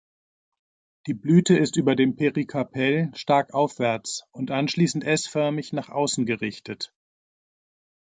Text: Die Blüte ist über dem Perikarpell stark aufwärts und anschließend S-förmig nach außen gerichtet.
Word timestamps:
Die 1.05 1.13
Blüte 1.13 1.55
ist 1.55 1.77
über 1.77 1.95
dem 1.95 2.15
Perikarpell 2.15 3.11
stark 3.13 3.53
aufwärts 3.53 4.23
und 4.31 4.49
anschließend 4.49 5.03
S-förmig 5.03 5.73
nach 5.73 5.89
außen 5.89 6.25
gerichtet. 6.25 6.91